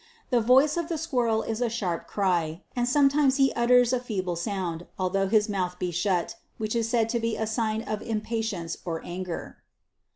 The 0.31 0.41
voice 0.41 0.77
of 0.77 0.89
the 0.89 0.97
squirrel 0.97 1.43
is 1.43 1.61
a 1.61 1.69
sharp 1.69 2.07
cry, 2.07 2.63
and 2.75 2.87
sometimes 2.89 3.37
he 3.37 3.53
utters 3.53 3.93
a 3.93 3.99
feeble 3.99 4.35
sound, 4.35 4.87
although 4.97 5.27
his 5.27 5.47
mouth 5.47 5.77
be 5.77 5.91
shut, 5.91 6.37
which 6.57 6.75
is 6.75 6.89
said 6.89 7.07
to 7.09 7.19
be 7.19 7.37
a 7.37 7.45
sign 7.45 7.83
of 7.83 8.01
impatience 8.01 8.77
or 8.83 9.05
anger. 9.05 9.57